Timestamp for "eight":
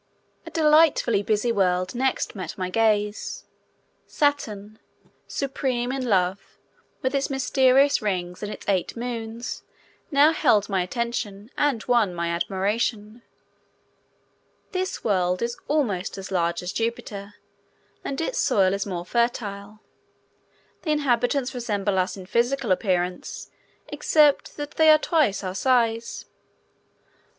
8.67-8.97